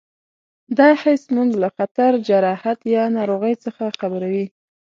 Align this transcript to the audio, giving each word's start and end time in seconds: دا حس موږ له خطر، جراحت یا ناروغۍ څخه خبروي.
دا 0.77 0.89
حس 1.01 1.23
موږ 1.35 1.49
له 1.61 1.69
خطر، 1.77 2.11
جراحت 2.27 2.79
یا 2.95 3.03
ناروغۍ 3.17 3.53
څخه 3.65 3.83
خبروي. 3.99 4.45